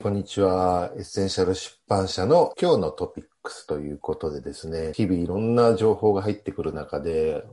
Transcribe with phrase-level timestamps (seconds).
[0.00, 0.92] こんにちは。
[0.94, 7.44] エッセンシャル出版社の今日のトピックスということでですね、日々いろんな情報が入ってくる中で、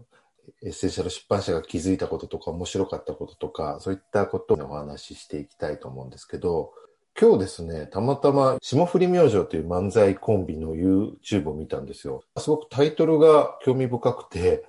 [0.63, 6.71] エッセンシャル出版社が気づいたこととか面白かったこととか、そういったことをお話ししていきたいと思うんですけど、
[7.19, 12.21] 今日ですね、たまたま霜降り明星という漫才コンビの YouTube を見たんですよ。
[12.37, 14.65] すごくタイトルが興味深くて、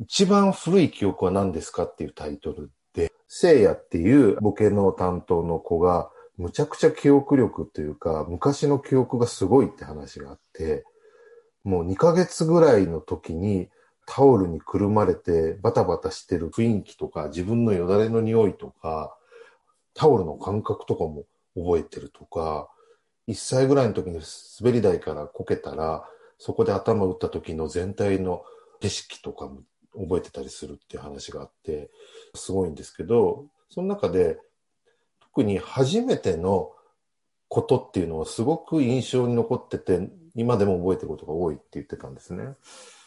[0.00, 10.84] 一番古い記憶は何ですかっていうタイトルで、せいやっていうボケの担当の子が、むちゃくちゃ記憶力というか、昔の記憶がすごいって話があって、
[11.64, 13.68] もう2ヶ月ぐらいの時に
[14.06, 19.14] タオルにくるまれてバタバタしてる雰囲気とか、自分のよだれの匂いとか、
[19.94, 21.24] タオルの感覚とかも
[21.56, 22.68] 覚えてるとか、
[23.26, 24.20] 1歳ぐらいの時に
[24.60, 26.08] 滑り台からこけたら、
[26.38, 28.44] そこで頭打った時の全体の
[28.80, 31.90] 景色とかも覚えてたりするっていう話があって、
[32.34, 34.38] すごいんですけど、その中で
[35.38, 36.72] 特に初めての
[37.46, 42.56] ことっていうのはすごく印象に残ってて、今でも覚えてることが多いって言ってたんですね。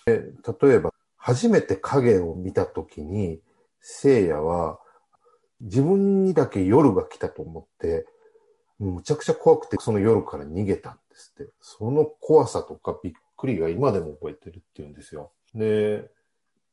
[0.06, 3.42] で例えば、初めて影を見たときに、
[3.82, 4.80] 聖夜は
[5.60, 8.06] 自分にだけ夜が来たと思って、
[8.80, 11.52] むちゃくちゃ怖くてその夜から逃げたんですって。
[11.60, 15.34] その怖さとかびっくりが今でも覚えてるって言うんですよ。
[15.54, 16.10] で、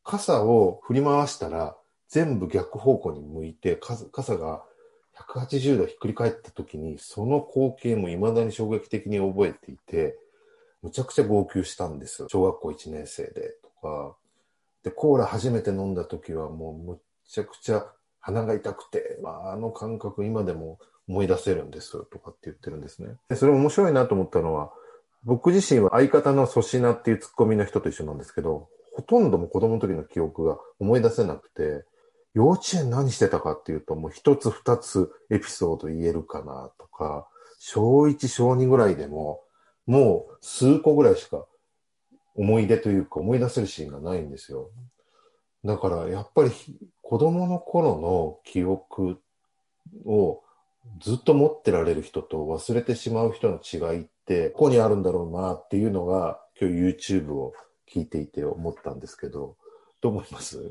[0.05, 4.63] 傘を振り回したら全部逆方向に向いて、傘が
[5.27, 10.19] 180度ひっくり返った時に、その光景も未だに衝撃的に覚えていて、
[10.83, 12.27] むちゃくちゃ号泣したんです。
[12.29, 14.17] 小学校1年生でとか。
[14.85, 17.87] で、コーラ初めて飲んだ時はもうむちゃくちゃ
[18.21, 23.17] 鼻が痛くて、まあ、あの感覚今でも思い出せるんですとかって言ってるんですね。
[23.29, 24.73] でそれ面白いなと思ったのは、
[25.25, 31.85] 僕自身は相方の粗品っていうツッコミの人と一緒なんですけど、ほとんども子供の時の記憶が思い出せなくて、
[32.39, 37.27] 幼稚園何してたかっていうと、もう一つ二つエピソード言えるかなとか、
[37.59, 39.43] 小一、小二ぐらいでも、
[39.87, 41.47] もう数個ぐらいしか
[42.37, 44.71] 思い出というか思い出せるシーンがないんですよ。
[45.65, 46.53] だからやっぱり
[47.03, 49.19] 子供の頃の記憶
[50.07, 50.45] を
[51.01, 56.77] ずっと持ってられる人と忘れてしまう人の違いってここにあるんだろうなっていうのが今日
[57.11, 57.53] YouTube を
[57.93, 59.57] 聞いていて思ったんですけど、
[60.01, 60.63] どう思います？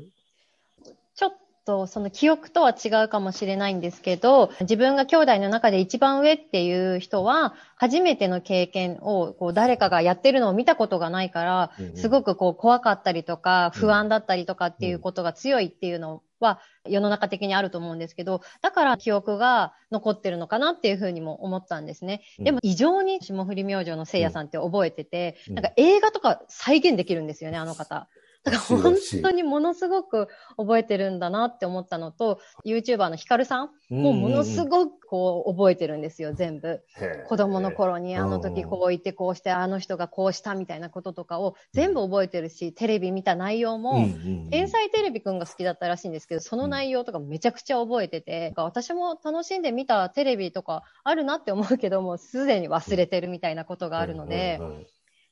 [1.14, 1.32] ちょっ
[1.68, 22.22] とその記憶とは違うかもしれないんですけど、自分が兄弟の中で一番上っていう人は、初めての経験をこう誰かがやってるのを見たことがないから、すごくこう怖かったりとか、不安だったりとかっていうことが強いっていうのは世の中的にあると思うんですけど、だから記憶が残ってるのかなっていうふうにも思ったんですね。
[22.38, 28.08] でも異常に霜降り明星のせいやさんって覚えてて、なんか映画とか再現できるんですよね、あの方。
[28.50, 36.82] だから本当にものすごく覚えてるんだなって思ったのと、YouTuber のヒカルさんもものすごくこう覚えてるんですよ、全部。
[37.26, 44.06] 子供の頃にあの時こう言ってこうして、あの人がこうしたみたいなこととかを全部覚えてるし、テレビ見た内容も、
[44.50, 54.60] 天才テレビくんが好きだったらしいんですけど、その内容とかめちゃくちゃ覚えてて、私も楽しんで見たテレビとかあるなって思うけども、すでに忘れてるみたいなことがあるので、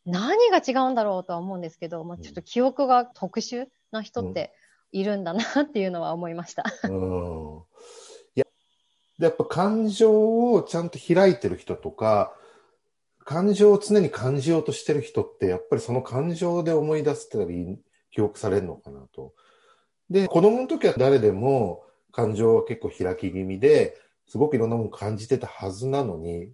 [0.07, 4.53] 何が違うんだろうとは思うんですけど、まあ、ちょっと記憶が特殊な人って
[4.93, 6.65] いるんだなっていうのは思いました。
[6.85, 7.63] うん、
[8.37, 8.47] いや
[9.19, 12.33] やっぱ感情をちゃんと開いてる人とか、
[13.25, 17.81] 感情を常に感じようとしてる人って、やっぱりその感情で思い出すたり、
[18.13, 19.35] 記憶されるのかなと。
[20.09, 26.53] で、子供の時は誰でも感情は結構開き気味で、すごくいろんなもの感じてたはずなのに、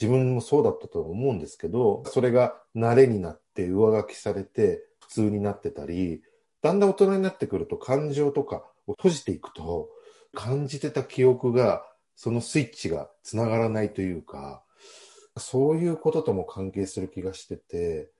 [0.00, 6.22] 自分もそうだったと思うんですけど、それが慣れになって上書きされて普通になってたり、
[6.62, 9.90] だんだん大人になってくると感情とかを閉じていくと、
[10.34, 11.84] 感じてた記憶が、
[12.16, 14.62] そのスイッチが繋がらないというか、
[15.36, 18.10] そういうこととも関係する気がしてて、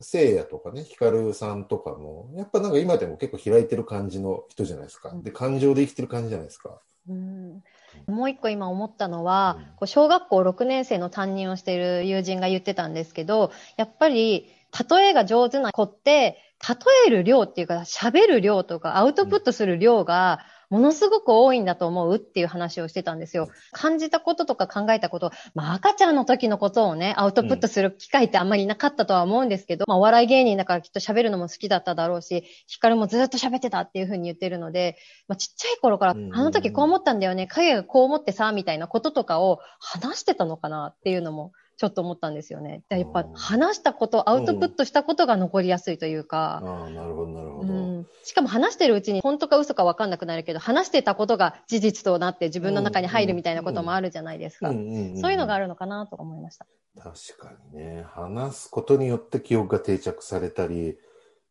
[0.00, 5.12] 聖夜とかね、ヒカルさんとかも、やっぱなんか今でも結構開いてる感じの人じゃないですか。
[5.22, 6.80] で、感情で生きてる感じじゃないですか。
[7.08, 7.62] うん
[8.06, 14.46] もう一個今思ったのは、こう小学校6年生の担任をしている友人が言ってたんですけど、やっぱり、
[14.90, 16.76] 例えが上手な子って、例
[17.06, 23.48] える量っていうか、喋る量とか、アウトプットする量が、ものすごく多いんだと思うっていう話をしてたんですよ。
[23.72, 42.82] 感じたこととか考えたこと、まあ赤ちゃんの時のことをね、アウトプットする機会ってあんまりなかったとは思うんですけど、うん、まあお笑い芸人だからきっと喋るのも好きだっただろうし、ヒカルもずっと喋ってたっていうふうに言ってるので、まあちっちゃい頃から、あの時こう思ったんだよね、影がこう思ってさ、みたいなこととかを話してたのかなっていうのもちょっと思ったんですよね。
[42.88, 46.60] やっぱ話したこと、アウトプットしたことが残りやすいというか。
[46.64, 48.06] ああ、なるほど、なるほど、うん。
[48.24, 54.72] しかも話してるうちに本当か嘘か分かんなくなるけど、話してたことが事実となって自分の中に入るみたいなこともあるじゃないですか。
[54.72, 56.66] そういうのがあるのかなと思いました。
[56.98, 58.04] 確かにね。
[58.08, 60.98] 話すことによって記憶が定着されたり、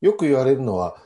[0.02, 0.98] よく言われるのは、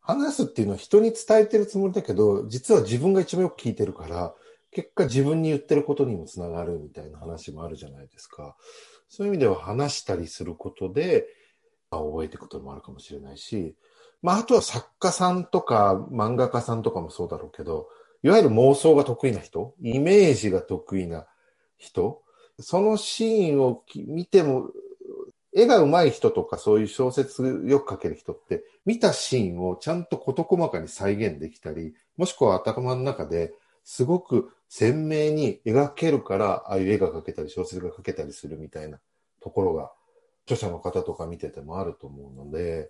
[0.00, 4.32] 話すっていうのは人に伝えてるつもりだけど、実は自分が一番よく聞いてるから、
[4.72, 8.56] 結果自分に言ってることにもつながるみたいな話もあるじゃないですか。
[9.08, 11.26] そういう意味では話したりすることで、
[11.90, 13.74] 覚えていくこともあるかもしれないし、
[14.22, 17.88] まあ、あとは作家さんとか漫画家さんとかもそうだろうけど、
[18.22, 21.26] いわゆる妄想が得意な人、イメージが得意な
[21.78, 22.22] 人、
[22.60, 24.70] そのシーンを見ても、
[25.52, 33.54] 絵が上手い人とかそういう小説よく書ける人って、見たシーンをちゃんと事細かに再現できたり、もしくは頭の中で
[33.90, 39.00] すごく鮮明に描けるから、ああいう絵が描けたり小説が描けたりするみたいな
[39.40, 39.90] ところが、
[40.44, 42.88] 著者の方とか見ててもあると思うので、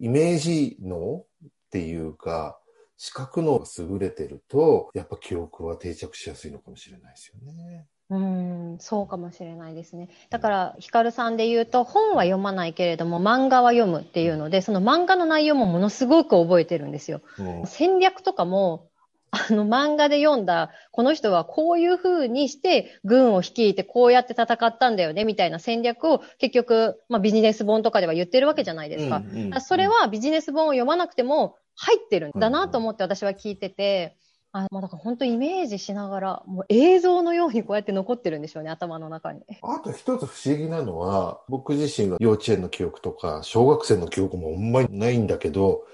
[0.00, 2.58] イメージ脳っていうか、
[2.96, 7.86] 視覚脳が優れてると、やっぱ記憶は定着しやすいのかもしれないですよね。
[8.10, 10.08] うん、そうかもしれないですね。
[10.30, 17.20] だから、ヒカルさんで言うと、本は読まないけれども、漫画は読むっていうので、その漫画の内容もものすごく覚えてるんですよ。
[17.38, 18.88] うん、戦略とかも、
[19.30, 29.18] あの漫画で読んだ、この人はこういう風にして軍を率いてこうやって戦ったんだよね、みたいな戦略を結局、まあビジネス本とかでは言ってるわけじゃないですか。
[29.18, 34.16] うんうんうん、それはビジネス本を読まなくても入ってるんだなと思って私は聞いてて、
[34.52, 39.42] あもうだから本当イメージしながら、もう映像のようにこうやって残ってるんでしょうね、頭の中に。
[39.62, 45.84] あと一つ不思議なのは、僕自身が幼稚園の記憶とか、小学生の記憶もほんまにないんだけど、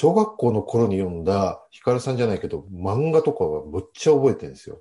[0.00, 4.80] 小学校の頃に読んだ、ヒカルさんじゃないけど、漫画とかはむっちゃ覚えてるんですよ。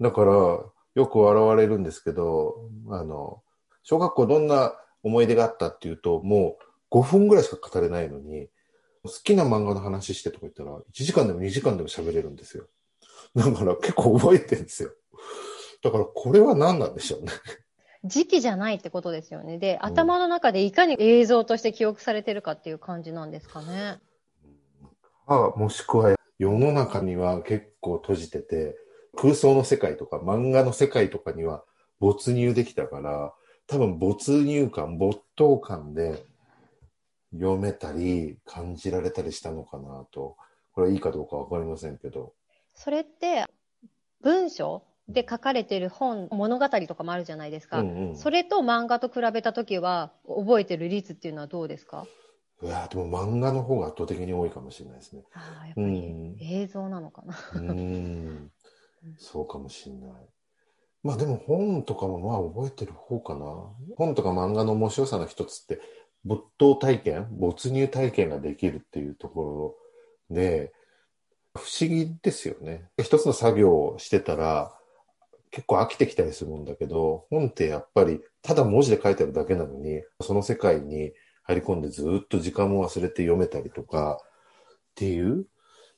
[0.00, 3.42] だから、よく笑われるんですけど、あの、
[3.82, 4.72] 小学校どんな
[5.02, 6.58] 思い出があったっていうと、も
[6.92, 8.48] う5分ぐらいしか語れないのに、
[9.02, 12.68] 好きな漫画の話してとか言ったら、1時間でも2時間でも喋れるんですよ。
[13.34, 14.92] だから結構覚えてるんですよ。
[15.82, 17.32] だからこれは何なんでしょうね。
[18.04, 19.58] 時期じゃないってことですよね。
[19.58, 23.98] で、頭の中でいかに映像として記憶されてるかっていう感じなんですかね。
[25.26, 28.76] あもしくは世の中には結構閉じてて、
[29.16, 31.64] 空想の世界とか漫画の世界とかには
[31.98, 33.34] 没入できたから、
[33.66, 36.24] 多分没入感、没頭感で
[37.32, 40.36] 読めたり感じられたりしたのかなと。
[40.72, 42.32] これはいいかどうかわかりませんけど。
[42.74, 43.44] それって
[44.22, 44.84] 文章？
[45.08, 47.80] で書かれてる本、物語とかもあるじゃないですか。
[47.80, 52.06] うんうん、それと漫画と比べたときは、覚えてる率っていうのはどうですか？
[52.62, 55.22] いやでも漫画の方が圧倒的に多いかもしれないですね。
[55.32, 57.36] ああ、やっぱり映像なのかな。
[57.54, 58.50] うん、
[59.16, 60.10] そうかもしれない。
[61.04, 63.46] まあでも本とかもまあ覚えてる方かな。
[63.96, 65.80] 本とか漫画の面白さの一つって、
[66.24, 69.76] 没頭体験、没入体験ができるっていうとこ
[70.28, 70.72] ろで、
[71.54, 72.90] 不思議ですよね。
[73.00, 74.77] 一つの作業をしてたら、
[75.50, 81.12] 結構飽きてきたりするんだけど、本ってやっぱりただ文字で書いてあるだけなのに、その世界に
[81.42, 85.46] 入り込んでずっと時間も忘れて読めたりとかっていう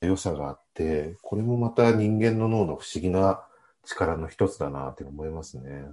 [0.00, 3.44] 良さがあって、これもまた人間の脳の不思議な
[3.84, 5.86] 力の一つだなって思いますね。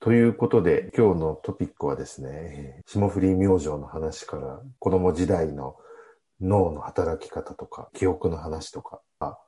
[0.00, 5.76] ということで、今日のトピックはですね、霜降り明星の話から子供時代の
[6.40, 9.00] 脳の働き方とか、記憶の話とか、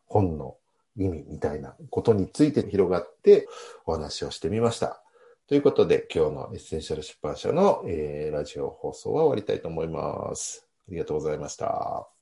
[0.06, 0.56] 本の
[0.96, 3.48] 意味みたいなことについて広がって
[3.84, 5.02] お話をしてみました。
[5.48, 10.66] ということで、今日のエッセンシャル出版社の、えー、ラジオ放送は終わりたいと思います。
[10.88, 12.15] ありがとうございました。